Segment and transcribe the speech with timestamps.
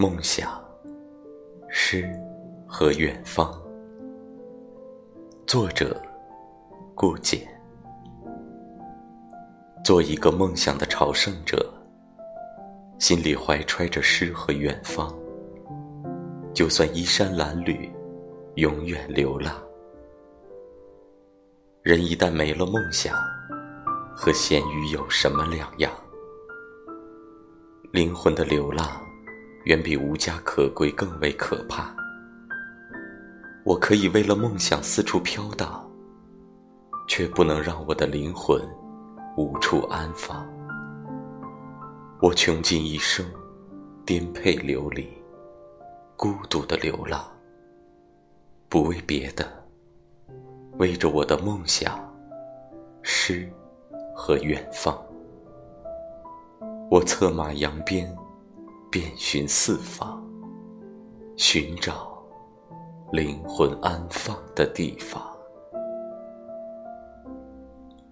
[0.00, 0.48] 梦想、
[1.68, 2.08] 诗
[2.68, 3.60] 和远方。
[5.44, 6.00] 作者：
[6.94, 7.40] 顾简。
[9.84, 11.74] 做一个梦想的朝圣者，
[13.00, 15.12] 心里怀揣着诗和远方。
[16.54, 17.90] 就算衣衫褴褛，
[18.54, 19.52] 永远流浪。
[21.82, 23.16] 人一旦没了梦想，
[24.14, 25.90] 和咸鱼有什么两样？
[27.90, 28.86] 灵魂的流浪，
[29.68, 31.94] 远比无家可归更为可怕。
[33.64, 35.86] 我可以为了梦想四处飘荡，
[37.06, 38.58] 却不能让我的灵魂
[39.36, 40.48] 无处安放。
[42.22, 43.26] 我穷尽一生，
[44.06, 45.06] 颠沛流离，
[46.16, 47.22] 孤独的流浪，
[48.70, 49.46] 不为别的，
[50.78, 52.10] 为着我的梦想、
[53.02, 53.46] 诗
[54.16, 54.98] 和远方。
[56.90, 58.10] 我策马扬鞭，
[58.90, 60.22] 遍寻四方，
[61.36, 62.22] 寻找
[63.12, 65.37] 灵魂安放的地方。